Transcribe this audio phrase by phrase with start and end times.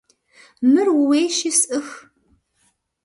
[0.71, 1.87] Мыр ууейщи, сӏых.